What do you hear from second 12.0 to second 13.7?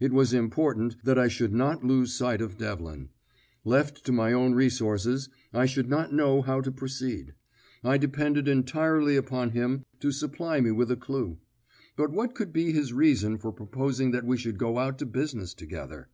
what could be his reason for